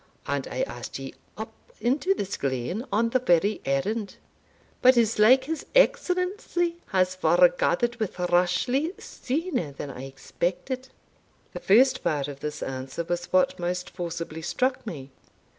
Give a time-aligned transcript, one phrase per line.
[0.25, 4.15] And I asked ye up into this glen on the very errand.
[4.81, 10.89] But it's like his Excellency has foregathered wi' Rashleigh sooner than I expected."
[11.53, 15.11] The first part of this answer was what most forcibly struck me.